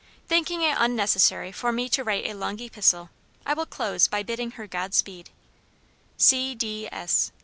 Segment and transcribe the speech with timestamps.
[0.27, 3.11] Thinking it unnecessary for me to write a long epistle,
[3.45, 5.29] I will close by bidding her God speed.